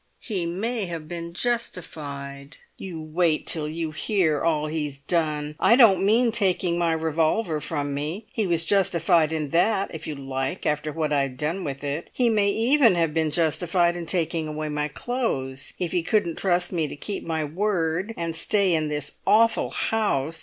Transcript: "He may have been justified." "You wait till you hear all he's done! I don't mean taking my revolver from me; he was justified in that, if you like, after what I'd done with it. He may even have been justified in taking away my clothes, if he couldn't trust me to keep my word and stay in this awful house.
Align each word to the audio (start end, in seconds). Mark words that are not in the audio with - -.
"He 0.19 0.47
may 0.47 0.85
have 0.85 1.07
been 1.07 1.31
justified." 1.31 2.57
"You 2.75 2.99
wait 2.99 3.45
till 3.45 3.69
you 3.69 3.91
hear 3.91 4.43
all 4.43 4.65
he's 4.65 4.97
done! 4.97 5.55
I 5.59 5.75
don't 5.75 6.03
mean 6.03 6.31
taking 6.31 6.79
my 6.79 6.91
revolver 6.93 7.61
from 7.61 7.93
me; 7.93 8.25
he 8.33 8.47
was 8.47 8.65
justified 8.65 9.31
in 9.31 9.49
that, 9.51 9.93
if 9.93 10.07
you 10.07 10.15
like, 10.15 10.65
after 10.65 10.91
what 10.91 11.13
I'd 11.13 11.37
done 11.37 11.63
with 11.63 11.83
it. 11.83 12.09
He 12.13 12.29
may 12.29 12.49
even 12.49 12.95
have 12.95 13.13
been 13.13 13.29
justified 13.29 13.95
in 13.95 14.07
taking 14.07 14.47
away 14.47 14.69
my 14.69 14.87
clothes, 14.87 15.73
if 15.77 15.91
he 15.91 16.01
couldn't 16.01 16.39
trust 16.39 16.71
me 16.73 16.87
to 16.87 16.95
keep 16.95 17.23
my 17.27 17.43
word 17.43 18.15
and 18.17 18.35
stay 18.35 18.73
in 18.73 18.89
this 18.89 19.11
awful 19.27 19.69
house. 19.69 20.39